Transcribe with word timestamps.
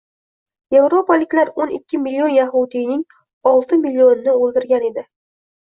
Yevropaliklar 0.75 1.51
o'n 1.65 1.73
ikki 1.75 1.99
million 2.07 2.33
yahudiyning 2.37 3.05
olti 3.55 3.81
millionini 3.87 4.37
o‘ldirgan 4.43 4.93
edi 4.93 5.09